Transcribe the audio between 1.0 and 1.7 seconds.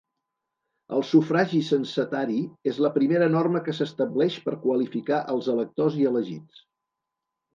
sufragi